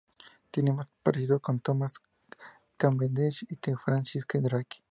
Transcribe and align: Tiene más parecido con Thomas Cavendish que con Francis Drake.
Tiene 0.49 0.73
más 0.73 0.87
parecido 1.03 1.39
con 1.39 1.59
Thomas 1.59 1.93
Cavendish 2.75 3.45
que 3.45 3.55
con 3.73 3.77
Francis 3.79 4.25
Drake. 4.33 4.81